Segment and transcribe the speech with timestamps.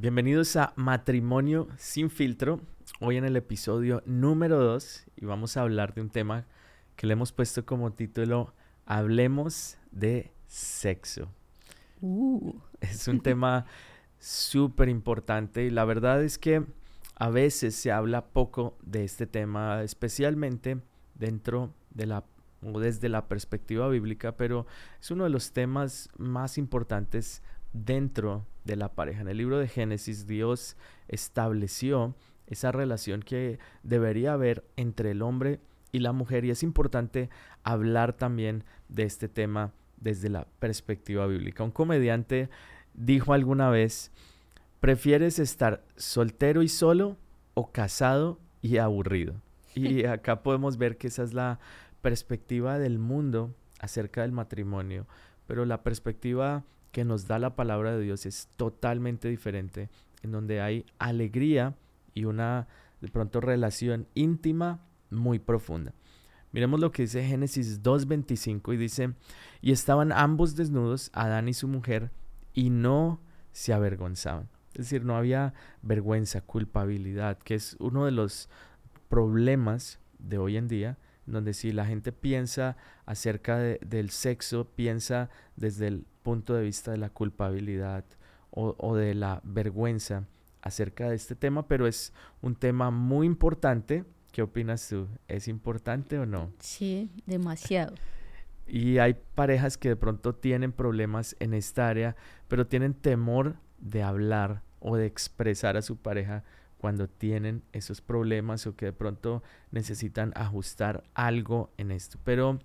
[0.00, 2.62] Bienvenidos a Matrimonio sin filtro.
[3.00, 6.46] Hoy en el episodio número 2 y vamos a hablar de un tema
[6.96, 8.54] que le hemos puesto como título
[8.86, 11.28] Hablemos de sexo.
[12.00, 12.54] Uh.
[12.80, 13.66] Es un tema
[14.18, 16.64] súper importante y la verdad es que
[17.16, 20.80] a veces se habla poco de este tema, especialmente
[21.14, 22.24] dentro de la
[22.62, 24.66] o desde la perspectiva bíblica, pero
[24.98, 27.42] es uno de los temas más importantes
[27.72, 29.22] dentro de la pareja.
[29.22, 30.76] En el libro de Génesis Dios
[31.08, 32.14] estableció
[32.46, 35.60] esa relación que debería haber entre el hombre
[35.92, 37.30] y la mujer y es importante
[37.62, 41.62] hablar también de este tema desde la perspectiva bíblica.
[41.62, 42.48] Un comediante
[42.94, 44.10] dijo alguna vez,
[44.80, 47.16] ¿prefieres estar soltero y solo
[47.54, 49.34] o casado y aburrido?
[49.74, 51.60] Y acá podemos ver que esa es la
[52.02, 55.06] perspectiva del mundo acerca del matrimonio,
[55.46, 59.88] pero la perspectiva que nos da la palabra de Dios es totalmente diferente,
[60.22, 61.76] en donde hay alegría
[62.14, 62.66] y una
[63.00, 65.94] de pronto relación íntima muy profunda.
[66.52, 69.14] Miremos lo que dice Génesis 2.25 y dice,
[69.60, 72.10] y estaban ambos desnudos, Adán y su mujer,
[72.52, 73.20] y no
[73.52, 74.48] se avergonzaban.
[74.72, 78.48] Es decir, no había vergüenza, culpabilidad, que es uno de los
[79.08, 85.88] problemas de hoy en día, donde si la gente piensa acerca del sexo, piensa desde
[85.88, 88.04] el punto de vista de la culpabilidad
[88.50, 90.26] o, de la vergüenza
[90.62, 92.12] acerca de este tema, pero es
[92.42, 94.04] un tema muy importante.
[94.32, 95.08] ¿Qué opinas tú?
[95.28, 96.52] ¿Es importante o no?
[96.58, 97.94] Sí, demasiado.
[98.66, 102.16] Y hay parejas que de pronto tienen problemas en esta área,
[102.48, 106.44] pero tienen temor de hablar o de expresar a su pareja
[106.78, 112.18] cuando tienen esos problemas o que de pronto necesitan ajustar algo en esto.
[112.24, 112.58] Pero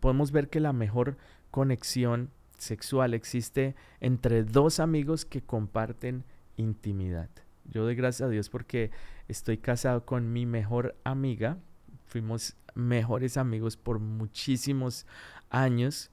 [0.00, 1.16] podemos ver que la mejor
[1.50, 6.24] conexión sexual existe entre dos amigos que comparten
[6.56, 7.28] intimidad.
[7.64, 8.90] Yo doy gracias a Dios porque
[9.28, 11.58] estoy casado con mi mejor amiga.
[12.06, 15.06] Fuimos mejores amigos por muchísimos
[15.50, 16.10] años.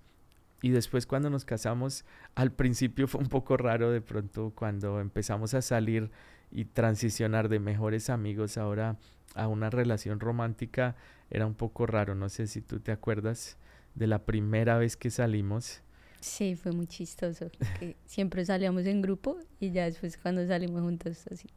[0.62, 2.06] Y después cuando nos casamos,
[2.36, 6.12] al principio fue un poco raro de pronto cuando empezamos a salir
[6.52, 8.98] y transicionar de mejores amigos ahora
[9.36, 10.96] a una relación romántica
[11.30, 12.14] era un poco raro.
[12.14, 13.58] No sé si tú te acuerdas
[13.96, 15.82] de la primera vez que salimos.
[16.22, 17.52] Sí, fue muy chistoso.
[17.80, 21.50] Que siempre salíamos en grupo y ya después cuando salimos juntos así.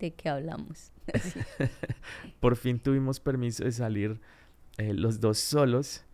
[0.00, 0.90] ¿De qué hablamos?
[2.40, 4.20] Por fin tuvimos permiso de salir
[4.78, 6.04] eh, los dos solos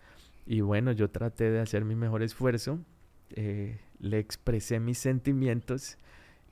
[0.46, 2.78] y bueno, yo traté de hacer mi mejor esfuerzo.
[3.30, 5.96] Eh, le expresé mis sentimientos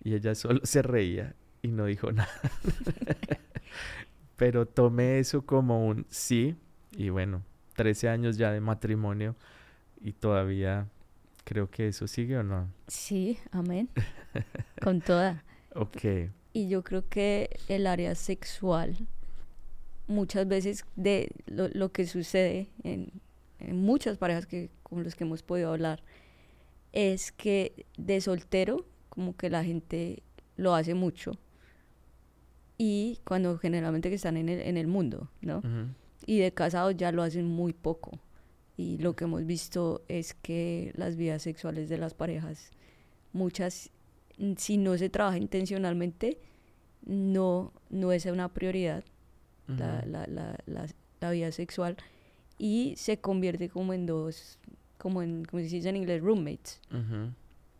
[0.02, 2.30] y ella solo se reía y no dijo nada.
[4.36, 6.56] Pero tomé eso como un sí
[6.96, 7.42] y bueno,
[7.76, 9.36] 13 años ya de matrimonio
[10.00, 10.88] y todavía
[11.44, 12.68] creo que eso sigue o no.
[12.86, 13.88] Sí, amén.
[14.82, 15.44] Con toda.
[15.74, 16.04] Ok.
[16.52, 18.96] Y yo creo que el área sexual,
[20.06, 23.12] muchas veces de lo, que sucede en,
[23.58, 26.02] en, muchas parejas que, con las que hemos podido hablar,
[26.92, 30.22] es que de soltero como que la gente
[30.56, 31.32] lo hace mucho.
[32.78, 35.62] Y cuando generalmente que están en el, en el mundo, ¿no?
[36.26, 38.18] Y de casados ya lo hacen muy poco.
[38.76, 42.70] Y lo que hemos visto es que las vidas sexuales de las parejas,
[43.32, 43.90] muchas,
[44.56, 46.38] si no se trabaja intencionalmente,
[47.04, 49.04] no, no es una prioridad
[49.66, 50.26] la, la,
[50.66, 50.86] la,
[51.20, 51.96] la, vida sexual
[52.58, 54.58] y se convierte como en dos,
[54.98, 56.80] como en, como se dice en inglés, roommates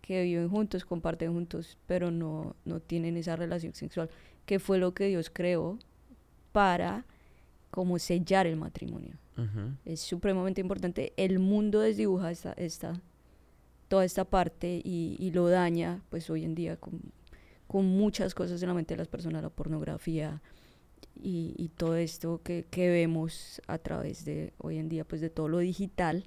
[0.03, 4.11] que viven juntos, comparten juntos, pero no, no tienen esa relación sexual,
[4.45, 5.79] que fue lo que Dios creó
[6.53, 7.05] para
[7.71, 9.17] como sellar el matrimonio.
[9.87, 11.15] Es supremamente importante.
[11.17, 13.01] El mundo desdibuja esta, esta,
[13.89, 17.01] toda esta parte y, lo daña, pues hoy en día, con,
[17.67, 20.43] con, muchas cosas en la mente de las personas, la pornografía
[21.15, 25.31] y, y todo esto que, que, vemos a través de hoy en día, pues de
[25.31, 26.25] todo lo digital,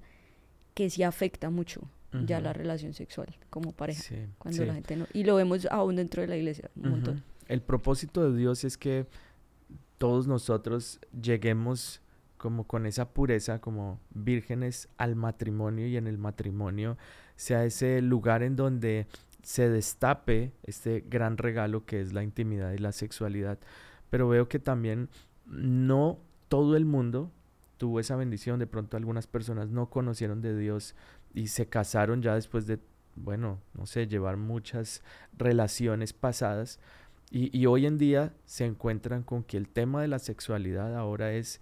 [0.74, 1.88] que sí afecta mucho
[2.26, 4.16] ya la relación sexual como pareja.
[4.38, 7.24] cuando la gente no, y lo vemos aún dentro de la iglesia un montón.
[7.48, 9.06] El propósito de Dios es que
[9.98, 12.02] todos nosotros lleguemos
[12.38, 16.98] como con esa pureza, como vírgenes al matrimonio y en el matrimonio
[17.36, 19.08] sea ese lugar en donde
[19.44, 23.60] se destape este gran regalo que es la intimidad y la sexualidad.
[24.10, 25.10] Pero veo que también
[25.46, 26.20] no
[26.50, 27.32] todo el mundo
[27.78, 30.96] tuvo esa bendición, de pronto algunas personas no conocieron de Dios
[31.34, 32.80] y se casaron ya después de,
[33.16, 35.02] bueno, no sé, llevar muchas
[35.38, 36.80] relaciones pasadas.
[37.36, 41.62] Y, hoy en día se encuentran con que el tema de la sexualidad ahora es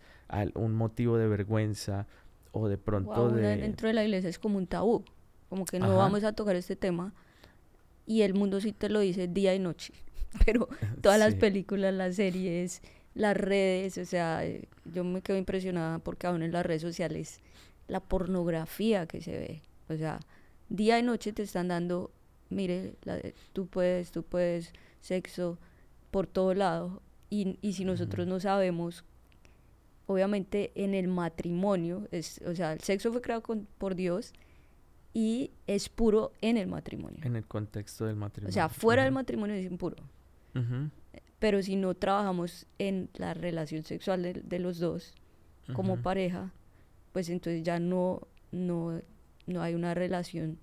[0.53, 2.07] un motivo de vergüenza
[2.51, 3.55] o de pronto de...
[3.55, 5.05] Dentro de la iglesia es como un tabú,
[5.47, 7.13] como que no vamos a tocar este tema.
[8.05, 9.93] y el mundo sí te lo dice día y noche.
[10.45, 10.67] Pero
[10.99, 12.81] todas las películas, las series,
[13.13, 17.39] las redes, o sea, eh, yo me quedo impresionada porque aún en las redes sociales
[17.87, 20.19] la pornografía que se ve, o sea,
[20.67, 22.11] día y noche te están dando,
[22.49, 22.95] mire,
[23.53, 25.59] tú puedes, tú puedes, sexo
[26.09, 27.01] por todo lado.
[27.29, 29.03] Y, y si nosotros no sabemos,
[30.07, 33.43] obviamente en el matrimonio, es, o sea, el sexo fue creado
[33.77, 34.33] por Dios
[35.13, 37.19] y es puro en el matrimonio.
[37.23, 38.49] En el contexto del matrimonio.
[38.49, 39.97] O sea, fuera del matrimonio es impuro.
[41.39, 45.13] Pero si no trabajamos en la relación sexual de, los dos
[45.73, 46.51] como pareja,
[47.13, 49.01] pues entonces ya no, no,
[49.47, 50.59] no hay una relación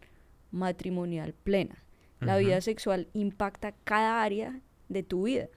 [0.51, 1.83] matrimonial plena.
[2.21, 5.49] La vida sexual impacta cada área de tu vida.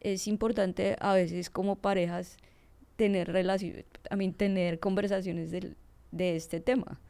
[0.00, 2.36] Es importante a veces como parejas
[2.96, 7.00] tener relaciones, también tener conversaciones de este tema.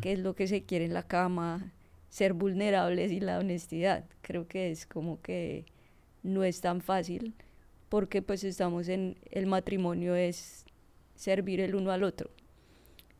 [0.00, 1.72] ¿Qué es lo que se quiere en la cama?
[2.08, 4.04] Ser vulnerables y la honestidad.
[4.22, 5.66] Creo que es como que
[6.22, 7.34] no es tan fácil
[7.88, 10.64] porque pues estamos en el matrimonio es
[11.16, 12.30] servir el uno al otro.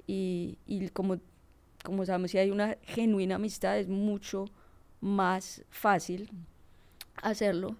[0.07, 1.19] Y, y como,
[1.85, 4.47] como sabemos, si hay una genuina amistad es mucho
[5.01, 6.31] más fácil
[7.23, 7.77] hacerlo,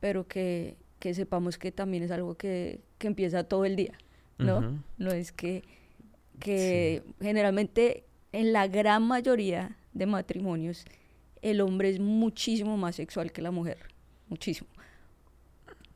[0.00, 3.98] pero que, que sepamos que también es algo que, que empieza todo el día,
[4.38, 4.82] ¿no?
[4.98, 5.62] No es que,
[6.38, 10.84] que generalmente en la gran mayoría de matrimonios
[11.42, 13.78] el hombre es muchísimo más sexual que la mujer,
[14.28, 14.68] muchísimo.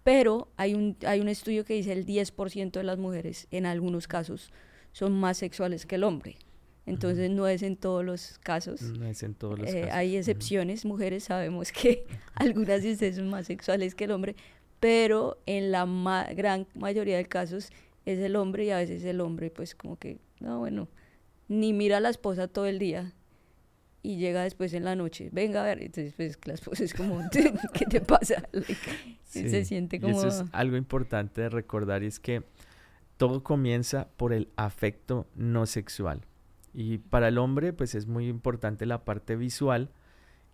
[0.03, 4.07] Pero hay un, hay un estudio que dice el 10% de las mujeres en algunos
[4.07, 4.53] casos
[4.93, 6.37] son más sexuales que el hombre.
[6.87, 8.81] Entonces no es en todos los casos.
[8.81, 9.97] No es en todos los eh, casos.
[9.97, 14.37] Hay excepciones, mujeres sabemos que algunas ustedes son más sexuales que el hombre,
[14.79, 15.85] pero en la
[16.35, 17.71] gran mayoría de casos
[18.05, 20.89] es el hombre y a veces el hombre pues como que, no, bueno,
[21.49, 23.13] ni mira a la esposa todo el día
[24.03, 27.21] y llega después en la noche, venga a ver, entonces pues la esposa es como,
[27.75, 28.49] ¿qué te pasa?
[29.25, 30.17] Se siente como...
[30.17, 32.45] eso es algo importante de recordar y es que
[33.17, 36.23] todo comienza por el afecto no sexual.
[36.77, 39.91] Y para el hombre pues es muy importante la parte visual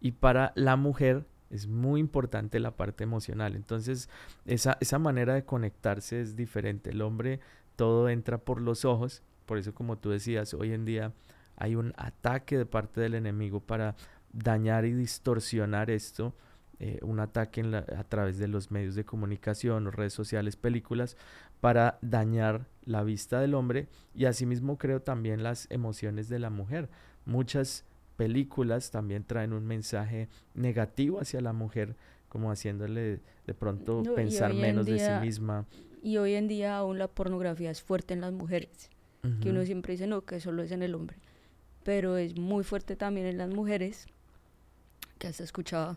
[0.00, 3.56] y para la mujer es muy importante la parte emocional.
[3.56, 4.08] Entonces
[4.46, 6.90] esa, esa manera de conectarse es diferente.
[6.90, 7.40] El hombre
[7.76, 11.12] todo entra por los ojos por eso, como tú decías, hoy en día
[11.56, 13.96] hay un ataque de parte del enemigo para
[14.32, 16.34] dañar y distorsionar esto.
[16.78, 17.62] Eh, un ataque
[17.96, 21.16] a través de los medios de comunicación, redes sociales, películas,
[21.62, 23.86] para dañar la vista del hombre
[24.16, 26.90] y asimismo creo también las emociones de la mujer.
[27.24, 27.84] Muchas
[28.16, 31.94] películas también traen un mensaje negativo hacia la mujer,
[32.28, 35.64] como haciéndole de pronto pensar menos de sí misma.
[36.02, 38.90] Y hoy en día aún la pornografía es fuerte en las mujeres
[39.40, 41.16] que uno siempre dice, no, que solo es en el hombre,
[41.84, 44.06] pero es muy fuerte también en las mujeres,
[45.20, 45.96] que hasta escuchaba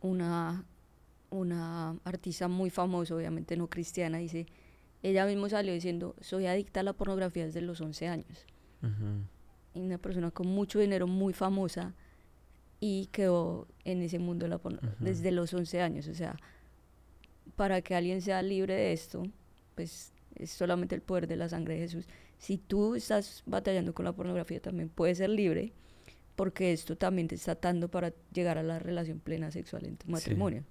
[0.00, 0.64] una,
[1.30, 4.48] una artista muy famosa, obviamente no cristiana, dice,
[5.08, 8.46] ella misma salió diciendo, soy adicta a la pornografía desde los 11 años.
[9.74, 11.94] Y una persona con mucho dinero, muy famosa,
[12.78, 16.08] y quedó en ese mundo de la pornografía desde los 11 años.
[16.08, 16.36] O sea,
[17.56, 19.22] para que alguien sea libre de esto,
[19.74, 22.06] pues es solamente el poder de la sangre de Jesús
[22.38, 25.72] si tú estás batallando con la pornografía también puedes ser libre
[26.34, 30.10] porque esto también te está atando para llegar a la relación plena sexual en tu
[30.10, 30.60] matrimonio.
[30.60, 30.66] Sí,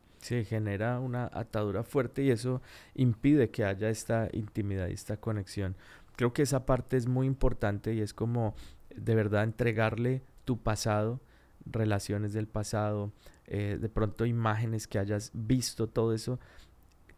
[0.45, 2.61] genera una atadura fuerte y eso
[2.93, 5.75] impide que haya esta intimidad y esta conexión.
[6.15, 8.55] Creo que esa parte es muy importante y es como
[8.95, 11.21] de verdad entregarle tu pasado,
[11.65, 13.11] relaciones del pasado,
[13.47, 16.39] eh, de pronto imágenes que hayas visto, todo eso,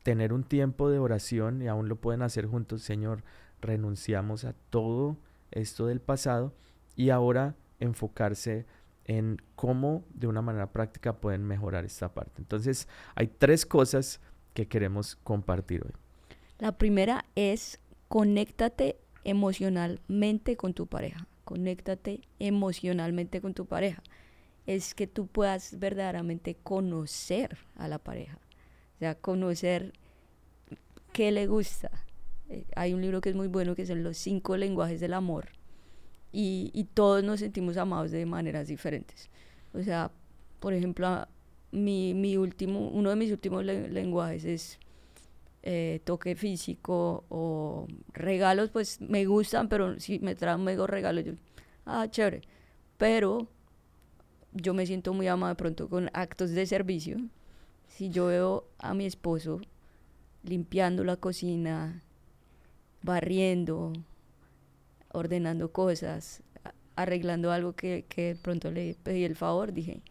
[0.03, 3.23] tener un tiempo de oración y aún lo pueden hacer juntos, Señor,
[3.61, 5.17] renunciamos a todo
[5.51, 6.53] esto del pasado
[6.95, 8.65] y ahora enfocarse
[9.07, 12.41] en cómo de una manera práctica pueden mejorar esta parte.
[12.41, 14.19] Entonces, hay tres cosas
[14.53, 15.93] que queremos compartir hoy.
[16.59, 21.27] La primera es conéctate emocionalmente con tu pareja.
[21.45, 24.03] Conéctate emocionalmente con tu pareja.
[24.65, 28.37] Es que tú puedas verdaderamente conocer a la pareja.
[28.95, 29.93] O sea, conocer
[31.13, 31.91] qué le gusta,
[32.49, 35.56] eh, hay un libro que es muy bueno que son los cinco lenguajes del amor
[36.39, 39.29] y, todos nos sentimos amados de maneras diferentes.
[39.73, 40.11] O sea,
[40.59, 41.27] por ejemplo,
[41.71, 44.79] mi, mi último, uno de mis últimos lenguajes es
[45.63, 51.33] eh, toque físico o regalos, pues me gustan, pero si me traen mego regalos, yo,
[51.85, 52.41] ah, chévere.
[52.97, 53.47] Pero
[54.53, 57.17] yo me siento muy amada de pronto con actos de servicio.
[57.87, 59.59] Si yo veo a mi esposo
[60.43, 62.03] limpiando la cocina,
[63.01, 63.93] barriendo,
[65.17, 66.43] ordenando cosas,
[66.95, 70.01] arreglando algo que, que pronto le pedí el favor, dije,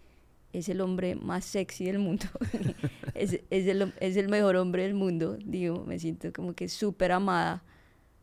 [0.53, 2.25] es el hombre más sexy del mundo,
[3.15, 7.13] es, es, el, es, el, mejor hombre del mundo, digo, me siento como que súper
[7.13, 7.63] amada,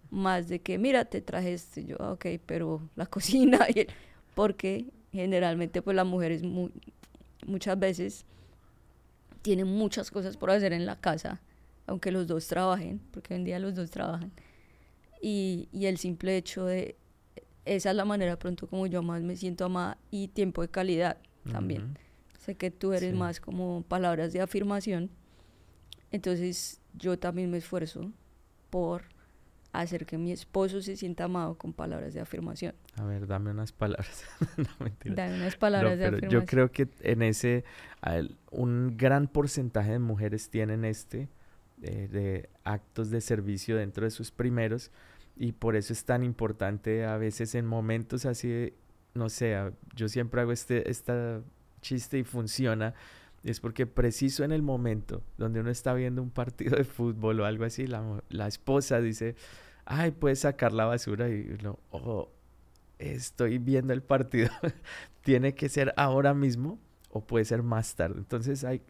[0.10, 3.60] más de que, mira, te traje esto, yo, ah, ok, pero la cocina,
[4.36, 6.72] porque generalmente pues la mujer es muy,
[7.46, 8.25] muchas veces
[9.42, 11.42] tienen muchas cosas por hacer en la casa,
[11.86, 14.32] aunque los dos trabajen, porque hoy en día los dos trabajan,
[15.25, 16.98] y, y el simple hecho de,
[17.63, 21.18] esa es la manera pronto como yo más me siento amada y tiempo de calidad
[21.50, 21.98] también.
[22.39, 25.10] Sé que tú eres más como palabras de afirmación.
[26.12, 28.12] Entonces yo también me esfuerzo
[28.70, 29.03] por
[29.72, 32.75] hacer que mi esposo se sienta amado con palabras de afirmación.
[32.98, 34.25] A ver, dame unas palabras.
[34.58, 35.15] no, mentira.
[35.15, 36.32] Dame unas palabras de afirmación.
[36.42, 37.63] Yo creo que en ese,
[38.51, 41.30] un gran porcentaje de mujeres tienen este,
[41.82, 44.92] eh, de actos de servicio dentro de sus primeros,
[45.36, 48.74] y por eso es tan importante a veces en momentos así,
[49.13, 51.42] no sé, yo siempre hago este, esta
[51.82, 52.94] chiste y funciona,
[53.44, 57.46] es porque preciso en el momento donde uno está viendo un partido de fútbol o
[57.46, 59.36] algo así, la, la esposa dice,
[59.86, 62.30] ay, puedes sacar la basura y uno, oh,
[63.00, 64.50] estoy viendo el partido,
[65.24, 68.16] tiene que ser ahora mismo o puede ser más tarde.
[68.18, 68.82] Entonces hay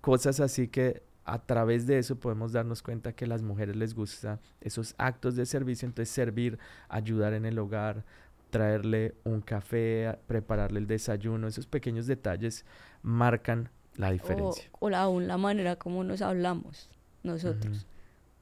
[0.00, 3.94] cosas así que a través de eso podemos darnos cuenta que a las mujeres les
[3.94, 8.04] gusta esos actos de servicio, entonces servir, ayudar en el hogar,
[8.50, 12.64] traerle un café, prepararle el desayuno, esos pequeños detalles
[13.02, 14.70] marcan la diferencia.
[14.78, 16.90] O, aún la manera como nos hablamos
[17.22, 17.86] nosotros.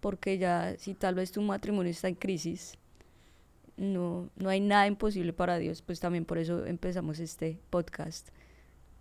[0.00, 2.76] Porque ya si tal vez tu matrimonio está en crisis,
[3.76, 8.28] no, no hay nada imposible para Dios, pues también por eso empezamos este podcast,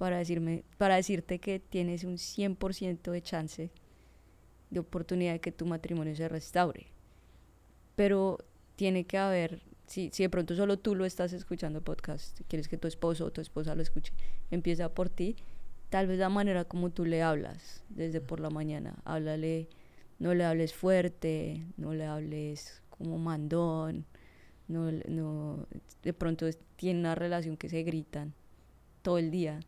[0.02, 3.70] para, decirme, para decirte que tienes un 100% de chance
[4.72, 6.88] de oportunidad de que tu matrimonio se restaure.
[7.96, 8.40] Pero
[8.76, 12.78] tiene que haber si, si de pronto solo tú lo estás escuchando podcast, quieres que
[12.78, 14.12] tu esposo o tu esposa lo escuche,
[14.50, 15.36] empieza por ti,
[15.92, 19.70] tal vez la manera como tú le hablas desde por la mañana, háblale,
[20.18, 24.08] no le hables fuerte, no le hables como mandón,
[24.68, 25.68] no, no,
[26.02, 28.34] de pronto tiene una relación que se gritan
[29.04, 29.60] todo el día.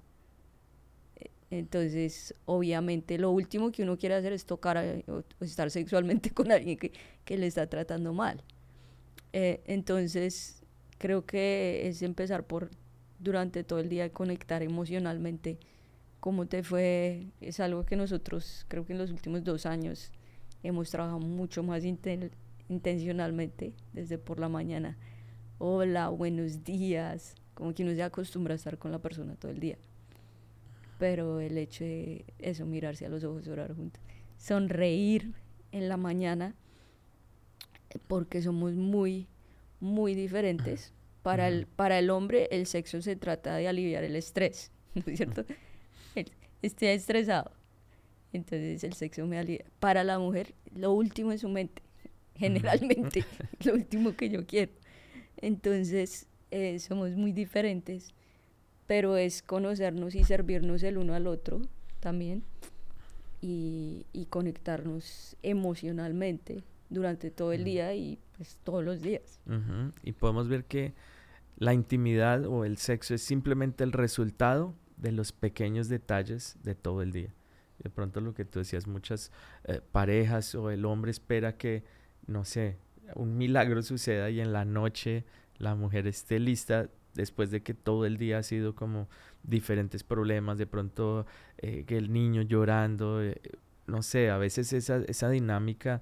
[1.60, 6.80] Entonces, obviamente, lo último que uno quiere hacer es tocar o, estar sexualmente con alguien
[6.80, 6.92] que,
[7.24, 8.44] que le está tratando mal.
[9.34, 10.64] Eh, entonces,
[10.98, 12.72] creo que es empezar por
[13.20, 15.60] durante todo el día conectar emocionalmente
[16.20, 17.28] cómo te fue.
[17.40, 20.12] Es algo que nosotros, creo que en los últimos dos años,
[20.64, 24.98] hemos trabajado mucho más intencionalmente desde por la mañana.
[25.60, 27.36] Hola, buenos días.
[27.54, 29.78] Como que uno se acostumbra a estar con la persona todo el día.
[31.00, 34.02] Pero el hecho de eso, mirarse a los ojos, orar juntos,
[34.38, 35.34] sonreír
[35.72, 36.56] en la mañana
[38.08, 39.28] porque somos muy,
[39.80, 40.94] muy diferentes.
[41.22, 45.18] Para el, para el hombre el sexo se trata de aliviar el estrés, ¿no es
[45.18, 45.46] cierto?
[46.62, 47.52] Estoy estresado,
[48.32, 49.66] entonces el sexo me alivia.
[49.80, 51.82] Para la mujer lo último es su mente,
[52.36, 53.26] generalmente,
[53.66, 54.72] lo último que yo quiero.
[55.38, 58.14] Entonces eh, somos muy diferentes,
[58.88, 61.62] pero es conocernos y servirnos el uno al otro
[62.00, 62.44] también
[63.42, 69.40] y, y conectarnos emocionalmente durante todo el día y pues todos los días.
[70.04, 70.94] Y podemos ver que
[71.58, 77.02] la intimidad o el sexo es simplemente el resultado de los pequeños detalles de todo
[77.02, 77.34] el día.
[77.80, 79.32] De pronto lo que tú decías, muchas
[79.66, 81.84] eh, parejas o el hombre espera que,
[82.28, 82.78] no sé,
[83.16, 85.26] un milagro suceda y en la noche
[85.58, 89.08] la mujer esté lista después de que todo el día ha sido como
[89.44, 91.26] diferentes problemas, de pronto
[91.58, 93.40] eh, que el niño llorando, eh,
[93.88, 96.02] no sé, a veces esa, esa dinámica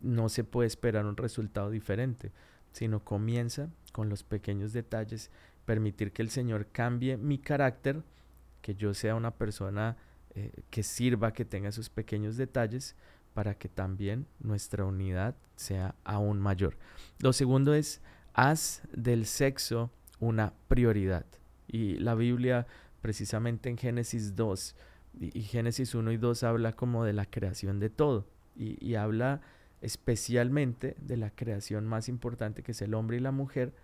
[0.00, 2.32] no se puede esperar un resultado diferente,
[2.72, 5.30] sino comienza con los pequeños detalles,
[5.64, 8.02] permitir que el Señor cambie mi carácter,
[8.62, 9.96] que yo sea una persona
[10.34, 12.96] eh, que sirva, que tenga esos pequeños detalles,
[13.34, 16.76] para que también nuestra unidad sea aún mayor.
[17.18, 18.00] Lo segundo es,
[18.34, 19.90] haz del sexo
[20.22, 21.26] una prioridad.
[21.66, 22.66] Y la Biblia,
[23.00, 24.76] precisamente en Génesis 2,
[25.20, 29.40] y, Génesis 1 y 2 habla como de la creación de todo, y, habla
[29.80, 33.74] especialmente de la creación más importante que es el hombre y la mujer,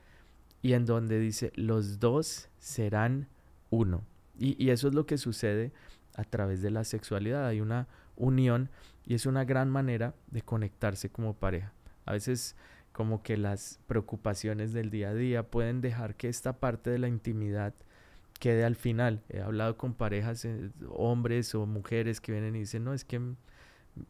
[0.62, 3.26] y en donde dice, los dos serán
[3.71, 4.04] uno.
[4.38, 5.73] Y, eso es lo que sucede
[6.14, 7.49] a través de la sexualidad.
[7.49, 8.71] Hay una unión
[9.04, 11.73] y es una gran manera de conectarse como pareja.
[12.07, 12.54] A veces
[12.99, 17.07] como que las preocupaciones del día a día pueden dejar que esta parte de la
[17.07, 17.73] intimidad
[18.40, 19.23] quede al final.
[19.28, 23.21] He hablado con parejas, eh, hombres o mujeres que vienen y dicen, no, es que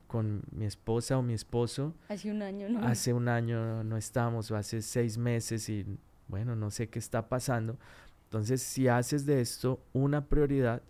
[0.06, 1.94] con mi esposa o mi esposo.
[2.08, 2.82] Hace un año, ¿no?
[2.82, 5.84] Hace un año no estamos, o hace seis meses y
[6.26, 7.78] bueno, no sé qué está pasando.
[8.24, 10.80] Entonces, si haces de esto una prioridad,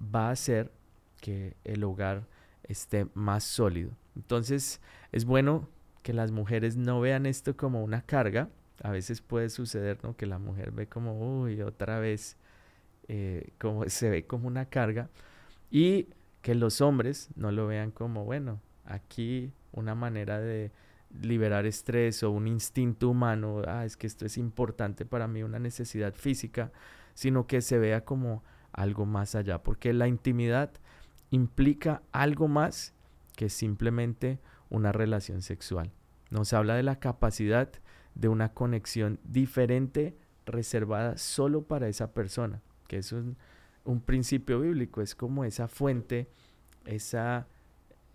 [0.00, 0.72] va a hacer
[1.20, 2.26] que el hogar
[2.62, 3.90] esté más sólido.
[4.16, 4.80] Entonces
[5.12, 5.68] es bueno
[6.04, 8.50] que las mujeres no vean esto como una carga.
[8.82, 10.14] A veces puede suceder ¿no?
[10.16, 12.36] que la mujer ve como, uy, otra vez,
[13.08, 15.08] eh, como se ve como una carga.
[15.70, 16.08] Y
[16.42, 20.72] que los hombres no lo vean como, bueno, aquí una manera de
[21.22, 25.58] liberar estrés o un instinto humano, ah, es que esto es importante para mí, una
[25.58, 26.70] necesidad física,
[27.14, 30.70] sino que se vea como algo más allá, porque la intimidad
[31.30, 32.92] implica algo más
[33.36, 34.38] que simplemente
[34.74, 35.92] una relación sexual.
[36.30, 37.70] Nos habla de la capacidad
[38.14, 40.16] de una conexión diferente,
[40.46, 43.36] reservada solo para esa persona, que es un,
[43.84, 46.28] un principio bíblico, es como esa fuente,
[46.86, 47.46] esa,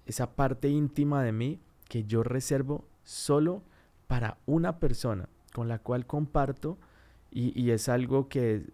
[0.05, 3.63] esa parte íntima de mí que yo reservo solo
[4.07, 6.77] para una persona con la cual comparto
[7.31, 8.65] y, y, es algo que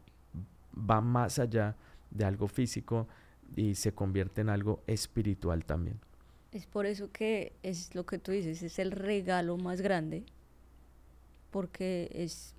[0.78, 1.76] va más allá
[2.10, 3.08] de algo físico
[3.56, 6.00] y se convierte en algo espiritual también.
[6.56, 10.24] Es por eso que es lo que tú dices, es el regalo más grande,
[11.52, 12.56] porque es,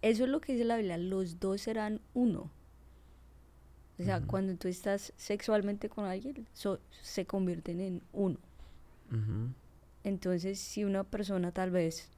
[0.00, 2.50] eso es lo que dice la Biblia, los dos serán uno.
[3.98, 4.26] O sea, uh -huh.
[4.26, 8.38] cuando tú estás sexualmente con alguien, so, se convierten en uno.
[9.10, 9.52] Uh -huh.
[10.02, 12.08] Entonces, si una persona tal vez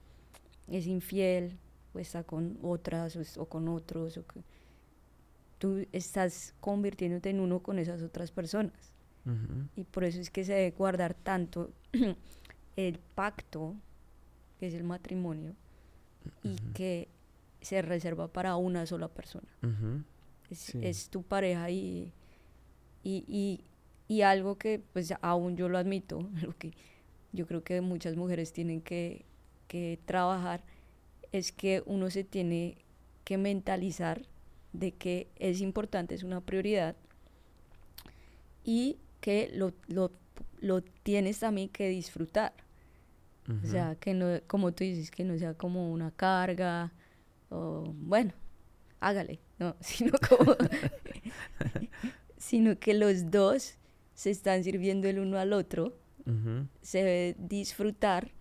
[0.68, 1.58] es infiel,
[1.94, 4.44] o está con otras, o, o con otros, o que,
[5.58, 8.92] tú estás convirtiéndote en uno con esas otras personas.
[9.24, 9.68] Uh -huh.
[9.76, 11.70] Y por eso es que se debe guardar tanto
[12.76, 13.74] el pacto,
[14.58, 15.54] que es el matrimonio,
[16.24, 16.54] uh -huh.
[16.54, 17.08] y que
[17.60, 19.48] se reserva para una sola persona.
[19.62, 20.04] Uh -huh.
[20.50, 20.78] es, sí.
[20.82, 22.12] es, tu pareja y,
[23.04, 23.64] y, y,
[24.08, 26.72] y, algo que pues aún yo lo admito, lo que
[27.32, 29.24] yo creo que muchas mujeres tienen que,
[29.68, 30.62] que trabajar,
[31.30, 32.76] es que uno se tiene
[33.24, 34.22] que mentalizar
[34.72, 36.96] de que es importante, es una prioridad
[38.64, 40.10] y que lo, lo,
[40.60, 42.52] lo tienes también que disfrutar.
[43.48, 43.64] Uh -huh.
[43.64, 46.92] O sea, que no, como tú dices, que no sea como una carga
[47.48, 48.32] o, bueno,
[49.00, 50.56] hágale, no, sino como,
[52.36, 53.78] sino que los dos
[54.14, 56.68] se están sirviendo el uno al otro, uh -huh.
[56.82, 58.32] se debe disfrutar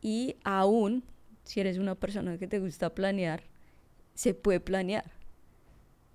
[0.00, 1.04] y aún
[1.44, 3.42] si eres una persona que te gusta planear,
[4.14, 5.04] se puede planear.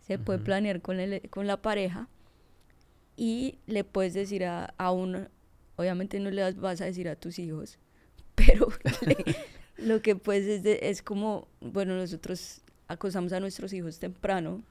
[0.02, 0.24] Se uh -huh.
[0.24, 2.10] puede planear con, el, con la pareja
[3.22, 5.28] y le puedes decir a, a uno,
[5.76, 7.78] obviamente no le vas a decir a tus hijos,
[8.36, 8.68] pero
[9.06, 9.16] le,
[9.78, 14.64] lo que pues es, de, es como, bueno, nosotros acosamos a nuestros hijos temprano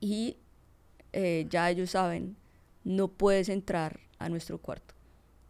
[0.00, 0.38] y
[1.12, 2.34] eh, ya ellos saben,
[2.82, 4.94] no puedes entrar a nuestro cuarto.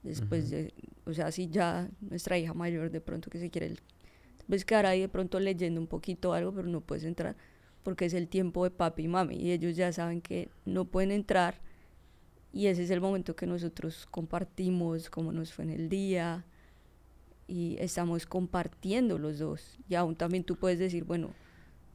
[0.02, 0.50] Después uh -huh.
[0.50, 0.74] de,
[1.06, 3.76] o sea, si ya nuestra hija mayor de pronto que se quiere,
[4.48, 7.36] puedes quedar ahí de pronto leyendo un poquito algo, pero no puedes entrar
[7.82, 11.10] porque es el tiempo de papi y mami y ellos ya saben que no pueden
[11.12, 11.60] entrar
[12.52, 16.44] y ese es el momento que nosotros compartimos cómo nos fue en el día
[17.46, 19.78] y estamos compartiendo los dos.
[19.88, 21.30] Y aún también tú puedes decir bueno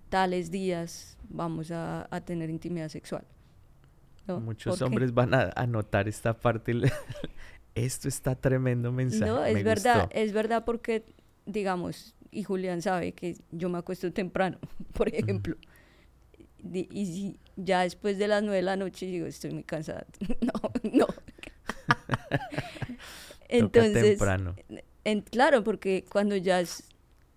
[0.09, 3.25] tales días vamos a, a tener intimidad sexual.
[4.27, 4.39] ¿no?
[4.39, 6.73] muchos hombres van a, a notar esta parte.
[7.75, 10.15] Esto está tremendo mensaje no es me verdad gustó.
[10.17, 11.05] es verdad porque
[11.45, 14.57] digamos y Julián sabe que yo me acuesto temprano
[14.93, 15.55] por ejemplo.
[15.57, 15.74] mm
[16.73, 20.05] y si ya después de las nueve de la noche digo, estoy muy cansada.
[20.41, 20.53] no,
[20.91, 21.07] no.
[23.49, 24.19] Entonces,
[25.03, 26.83] en, claro, porque cuando ya, es,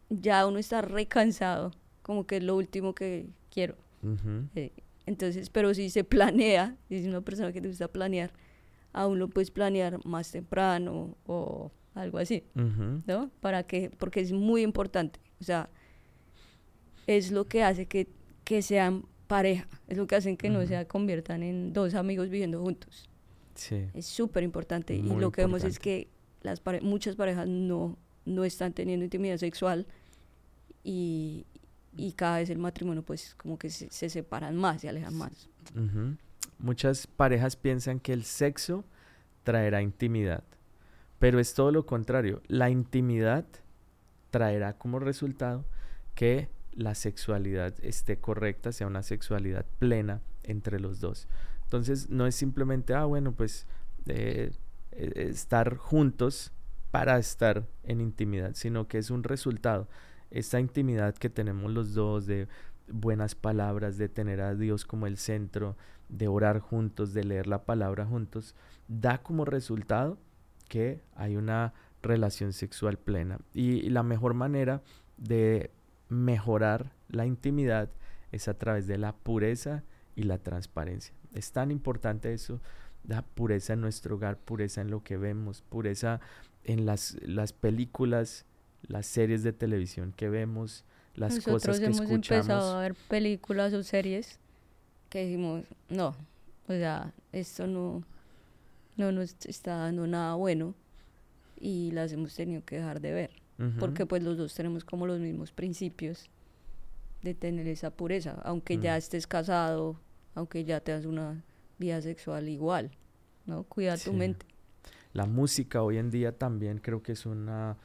[0.09, 3.77] ya uno está recansado, como que es lo último que quiero.
[4.03, 4.49] Uh -huh.
[4.55, 4.73] eh,
[5.07, 8.33] entonces, pero si se planea, si es una persona que te gusta planear,
[8.93, 13.03] aún lo puedes planear más temprano o algo así, uh -huh.
[13.07, 13.31] ¿no?
[13.41, 15.69] Para que, porque es muy importante, o sea,
[17.07, 18.09] es lo que hace que,
[18.45, 20.61] que sean pareja, es lo que hacen que uh -huh.
[20.62, 23.09] no se conviertan en dos amigos viviendo juntos.
[23.55, 23.88] Sí.
[23.95, 26.09] Es súper importante y lo que vemos es que
[26.43, 29.87] las pare muchas parejas no, no están teniendo intimidad sexual
[30.85, 31.45] y,
[31.97, 35.49] y cada vez el matrimonio pues como que se, se separan más, se alejan más.
[35.75, 36.17] Uh -huh.
[36.59, 38.85] Muchas parejas piensan que el sexo
[39.45, 40.45] traerá intimidad,
[41.19, 42.43] pero es todo lo contrario.
[42.49, 43.45] La intimidad
[44.31, 45.64] traerá como resultado
[46.14, 51.27] que la sexualidad esté correcta, sea una sexualidad plena entre los dos.
[51.64, 53.67] Entonces no es simplemente, ah, bueno, pues
[54.07, 54.53] eh,
[54.93, 56.53] estar juntos
[56.93, 59.88] para estar en intimidad, sino que es un resultado.
[60.31, 62.47] Esta intimidad que tenemos los dos de
[62.87, 65.77] buenas palabras, de tener a Dios como el centro,
[66.09, 68.55] de orar juntos, de leer la palabra juntos,
[68.87, 70.17] da como resultado
[70.69, 73.41] que hay una relación sexual plena.
[73.53, 74.81] Y la mejor manera
[75.17, 75.73] de
[76.09, 77.90] mejorar la intimidad
[78.33, 79.83] es a través de la pureza
[80.16, 81.14] y la transparencia.
[81.35, 82.61] Es tan importante eso,
[83.07, 86.21] la pureza en nuestro hogar, pureza en lo que vemos, pureza
[86.64, 88.44] en las, las películas,
[88.83, 92.47] las series de televisión que vemos, las cosas que hemos escuchamos.
[92.47, 94.38] empezado a ver películas o series
[95.09, 96.14] que decimos, no,
[96.68, 98.05] o sea, esto no,
[98.97, 100.75] no nos está dando nada bueno
[101.61, 103.31] y las hemos tenido que dejar de ver.
[103.81, 106.31] Porque pues los dos tenemos como los mismos principios
[107.23, 108.99] de tener esa pureza, aunque ya mm.
[108.99, 110.01] estés casado,
[110.37, 111.42] aunque ya tengas una
[111.79, 112.92] vida sexual igual,
[113.47, 113.64] ¿no?
[113.64, 114.47] Cuida tu mente.
[115.12, 117.77] La música hoy en día también creo que es una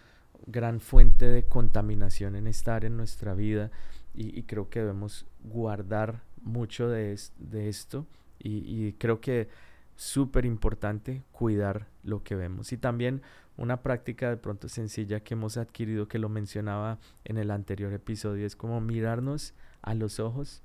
[0.46, 3.72] gran fuente de contaminación en estar en nuestra vida
[4.14, 8.06] y, creo que debemos guardar mucho de, de esto
[8.38, 9.48] y, y creo que
[9.96, 12.72] súper importante cuidar lo que vemos.
[12.74, 13.22] Y también
[13.58, 18.46] una práctica de pronto sencilla que hemos adquirido, que lo mencionaba en el anterior episodio,
[18.46, 20.62] es como mirarnos a los ojos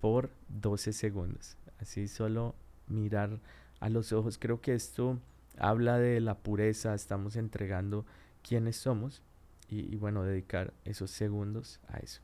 [0.00, 1.56] por 12 segundos.
[1.78, 2.54] Así solo
[2.88, 3.38] mirar
[3.80, 4.38] a los ojos.
[4.38, 5.18] Creo que esto
[5.58, 8.04] habla de la pureza, estamos entregando
[8.42, 9.22] quiénes somos
[9.68, 12.20] y, y bueno, dedicar esos segundos a eso.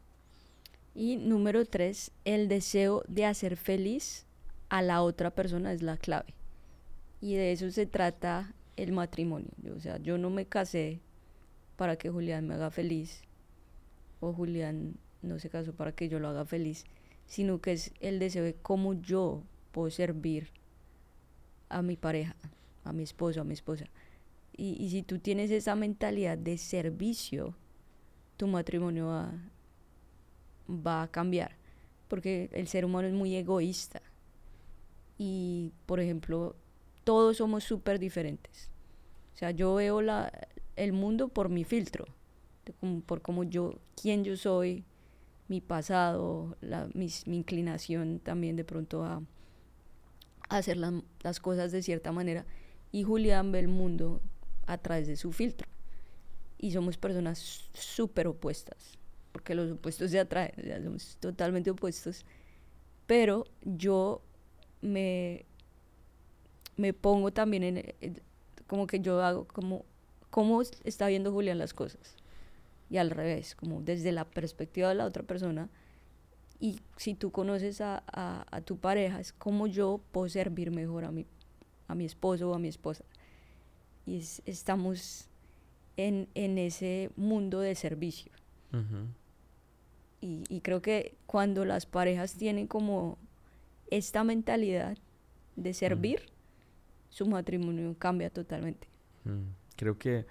[0.94, 4.26] Y número tres, el deseo de hacer feliz
[4.68, 6.34] a la otra persona es la clave.
[7.20, 9.50] Y de eso se trata el matrimonio.
[9.76, 11.00] O sea, yo no me casé
[11.76, 13.22] para que Julián me haga feliz
[14.20, 16.84] o Julián no se casó para que yo lo haga feliz,
[17.26, 20.48] sino que es el deseo de cómo yo puedo servir
[21.68, 22.34] a mi pareja,
[22.84, 23.86] a mi esposo, a mi esposa.
[24.56, 27.54] Y, y si tú tienes esa mentalidad de servicio,
[28.36, 29.32] tu matrimonio va,
[30.68, 31.56] va a cambiar,
[32.08, 34.00] porque el ser humano es muy egoísta.
[35.18, 36.56] Y, por ejemplo,
[37.08, 38.68] todos somos súper diferentes.
[39.34, 40.30] O sea, yo veo la,
[40.76, 42.04] el mundo por mi filtro,
[43.06, 44.84] por cómo yo, quién yo soy,
[45.48, 49.22] mi pasado, la, mi, inclinación también de pronto a,
[50.50, 52.44] hacer las cosas de cierta manera.
[52.92, 54.20] Y Julián ve el mundo
[54.66, 55.66] a través de su filtro.
[56.58, 58.98] Y somos personas súper opuestas,
[59.32, 60.52] porque los opuestos se atraen,
[60.84, 62.26] somos totalmente opuestos.
[63.06, 64.20] Pero yo
[64.82, 65.46] me
[66.78, 67.62] me pongo también
[68.00, 68.22] en,
[68.66, 69.84] como que yo hago como
[70.30, 72.14] cómo está viendo Julián las cosas
[72.88, 75.68] y al revés, como desde la perspectiva de la otra persona.
[76.60, 81.12] Y si tú conoces a, a, tu pareja, es como yo puedo servir mejor a
[81.12, 81.26] mi,
[81.86, 83.04] a mi esposo o a mi esposa.
[84.06, 85.28] Y estamos
[85.96, 88.32] en, en, ese mundo de servicio.
[90.20, 93.18] y, y, creo que cuando las parejas tienen como
[93.90, 94.96] esta mentalidad
[95.56, 96.22] de servir,
[97.10, 98.88] su matrimonio cambia totalmente.
[99.24, 100.26] Mm, creo que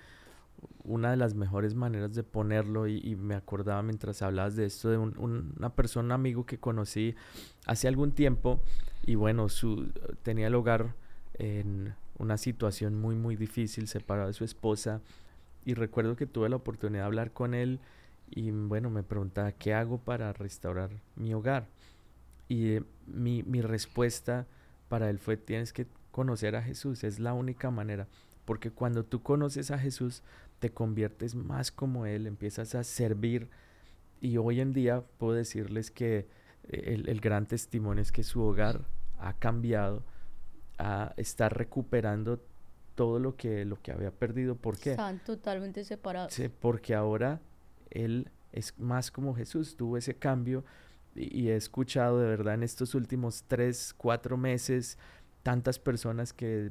[0.83, 4.97] una de las mejores maneras de ponerlo, y, me acordaba mientras hablabas de esto, de
[4.97, 7.15] una persona, amigo que conocí
[7.65, 8.61] hace algún tiempo,
[9.05, 9.91] y bueno, su,
[10.23, 10.95] tenía el hogar
[11.35, 15.01] en una situación muy, muy difícil, separado de su esposa,
[15.65, 17.79] y recuerdo que tuve la oportunidad de hablar con él,
[18.31, 21.67] y bueno, me preguntaba, ¿qué hago para restaurar mi hogar?
[22.47, 24.47] Y eh, mi, mi respuesta
[24.87, 25.85] para él fue, tienes que
[26.17, 28.07] conocer a Jesús, es la única manera,
[28.43, 30.23] porque cuando tú conoces a Jesús,
[30.57, 33.49] te conviertes más como Él, empiezas a servir
[34.19, 36.27] y hoy en día puedo decirles que
[36.69, 38.81] eh, el, gran testimonio es que su hogar
[39.19, 40.01] ha cambiado,
[40.79, 42.41] a, está recuperando
[42.95, 44.55] todo lo que, lo que había perdido.
[44.55, 44.91] ¿Por qué?
[44.91, 46.33] Están totalmente separados.
[46.33, 47.41] Sí, porque ahora
[47.91, 50.65] Él es más como Jesús, tuvo ese cambio
[51.13, 54.97] y, y he escuchado de verdad en estos últimos tres, cuatro meses,
[55.47, 56.69] tantas personas que,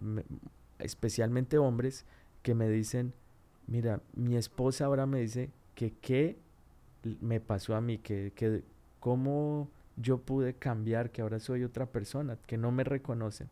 [0.79, 2.05] especialmente hombres,
[2.43, 3.15] que me dicen,
[3.67, 6.37] mira, mi esposa ahora me dice que qué
[7.23, 8.65] me pasó a mí, que, que
[9.01, 13.49] cómo yo pude cambiar, que ahora soy otra persona, que no me reconocen.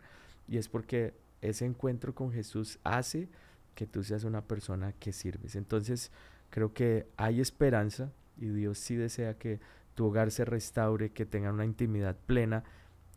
[0.47, 3.31] Y es porque ese encuentro con Jesús hace
[3.75, 5.57] que tú seas una persona que sirves.
[5.57, 6.13] Entonces,
[6.51, 9.59] creo que hay esperanza y Dios sí desea que
[9.95, 12.63] tu hogar se restaure, que tenga una intimidad plena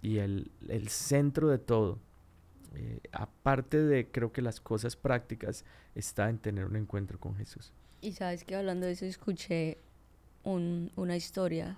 [0.02, 0.52] y el,
[0.90, 2.00] centro de todo,
[2.76, 7.74] eh, aparte de creo que las cosas prácticas, está en tener un encuentro con Jesús.
[8.02, 9.80] Y sabes que hablando de eso escuché
[10.44, 11.78] una historia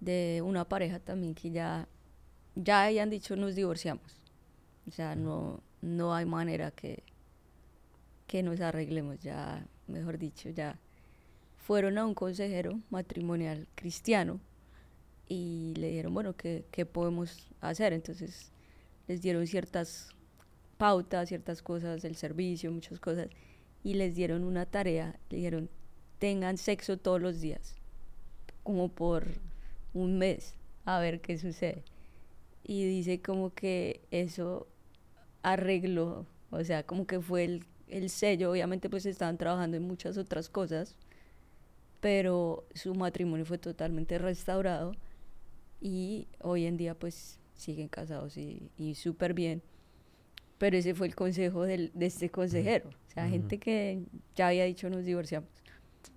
[0.00, 1.86] de una pareja también que ya,
[2.54, 4.20] ya hayan dicho nos divorciamos.
[4.86, 7.02] O sea, no, no hay manera que,
[8.26, 10.78] que nos arreglemos, ya, mejor dicho, ya
[11.58, 14.40] fueron a un consejero matrimonial cristiano
[15.28, 17.92] y le dijeron, bueno, ¿qué, ¿qué, podemos hacer?
[17.92, 18.52] Entonces
[19.06, 20.14] les dieron ciertas
[20.76, 23.28] pautas, ciertas cosas del servicio, muchas cosas,
[23.82, 25.70] y les dieron una tarea, le dijeron,
[26.18, 27.76] tengan sexo todos los días,
[28.62, 29.26] como por
[29.92, 31.84] un mes, a ver qué sucede.
[32.66, 34.66] y dice como que eso
[35.42, 40.16] arregló, o sea, como que fue el, el sello, obviamente pues estaban trabajando en muchas
[40.16, 40.96] otras cosas,
[42.00, 44.94] pero su matrimonio fue totalmente restaurado
[45.84, 49.62] y hoy en día pues siguen casados y, y súper bien.
[50.56, 54.02] Pero ese fue el consejo del, de este consejero, o sea, gente que
[54.34, 55.50] ya había dicho nos divorciamos.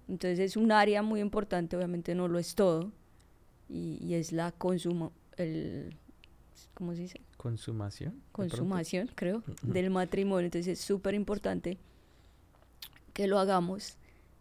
[0.08, 2.94] Entonces es un área muy importante, obviamente no lo es todo,
[3.68, 5.98] y, y es la consumo, el,
[6.74, 7.22] ¿cómo se dice?
[7.36, 8.22] Consumación.
[8.32, 10.46] Consumación, creo, del matrimonio.
[10.46, 11.78] Entonces es súper importante
[13.14, 13.98] que lo hagamos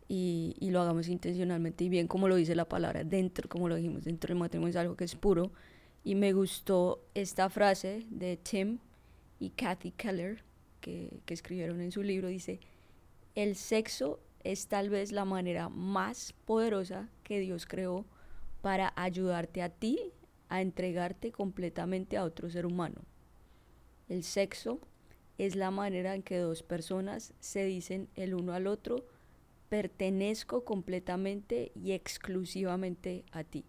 [0.09, 4.05] y, lo hagamos intencionalmente y bien como lo dice la palabra, dentro, como lo dijimos,
[4.05, 5.53] dentro del matrimonio es algo que es puro.
[6.05, 8.79] Y me gustó esta frase de Tim
[9.41, 10.45] y Kathy Keller
[10.81, 12.61] que, que escribieron en su libro, dice,
[13.35, 18.07] el sexo es tal vez la manera más poderosa que Dios creó
[18.63, 20.13] para ayudarte a ti
[20.49, 23.03] a entregarte completamente a otro ser humano.
[24.09, 24.81] El sexo
[25.39, 29.05] es la manera en que dos personas se dicen el uno al otro,
[29.69, 33.65] pertenezco completamente y exclusivamente a ti.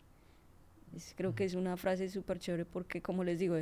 [1.15, 3.55] creo que es una frase súper chévere porque, como les digo,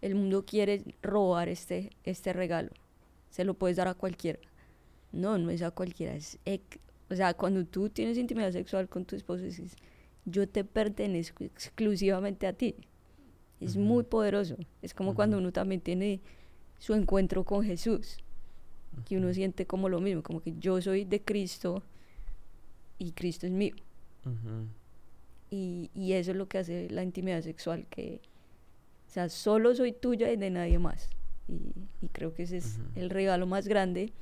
[0.00, 2.70] el mundo quiere robar este, este regalo.
[3.30, 4.38] Se lo puedes dar a cualquiera.
[5.12, 6.14] No, no es a cualquiera.
[6.14, 6.38] Es
[7.12, 9.76] o sea, cuando tú tienes intimidad sexual con tu esposo, dices,
[10.24, 12.74] yo te pertenezco exclusivamente a ti.
[13.60, 14.56] Es muy poderoso.
[14.80, 16.20] Es como cuando uno también tiene
[16.78, 18.16] su encuentro con Jesús,
[19.06, 21.82] que uno siente como lo mismo, como que yo soy de Cristo
[22.98, 23.74] y Cristo es mío.
[25.50, 28.20] y, y, eso es lo que hace la intimidad sexual, que,
[29.08, 31.10] o sea, solo soy tuya y de nadie más.
[31.48, 31.72] Y,
[32.04, 34.12] y creo que ese es el regalo más grande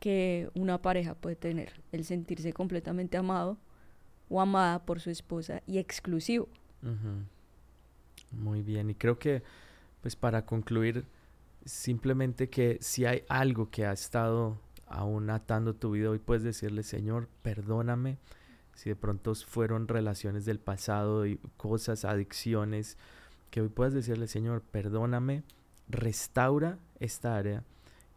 [0.00, 3.58] que una pareja puede tener, el sentirse completamente amado
[4.28, 6.48] o amada por su esposa y exclusivo.
[8.30, 9.42] Muy bien, y creo que
[10.02, 11.04] pues para concluir,
[11.64, 16.82] simplemente que si hay algo que ha estado aún atando tu vida, hoy puedes decirle,
[16.82, 18.18] Señor, perdóname
[18.74, 22.96] si de pronto fueron relaciones del pasado y cosas, adicciones,
[23.50, 25.42] que hoy puedes decirle, Señor, perdóname,
[25.88, 27.64] restaura esta área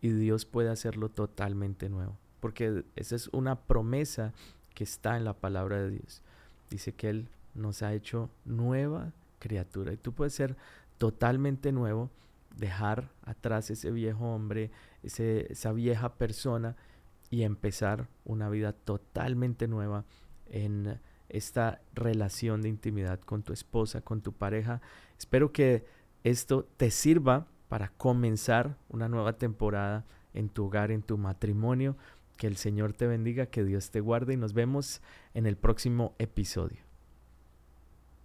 [0.01, 2.17] y Dios puede hacerlo totalmente nuevo.
[2.39, 4.33] Porque esa es una promesa
[4.73, 6.21] que está en la palabra de Dios.
[6.69, 9.93] Dice que Él nos ha hecho nueva criatura.
[9.93, 10.55] Y tú puedes ser
[10.97, 12.09] totalmente nuevo,
[12.55, 14.71] dejar atrás ese viejo hombre,
[15.03, 16.75] ese, esa vieja persona
[17.29, 20.05] y empezar una vida totalmente nueva
[20.47, 24.81] en esta relación de intimidad con tu esposa, con tu pareja.
[25.17, 25.85] Espero que
[26.23, 31.95] esto te sirva para comenzar una nueva temporada en tu hogar, en tu matrimonio.
[32.35, 35.01] Que el Señor te bendiga, que Dios te guarde y nos vemos
[35.33, 36.90] en el próximo episodio.